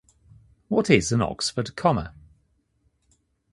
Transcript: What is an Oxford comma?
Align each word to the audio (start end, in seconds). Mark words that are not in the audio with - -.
What 0.67 0.89
is 0.89 1.11
an 1.11 1.21
Oxford 1.21 1.75
comma? 1.75 2.15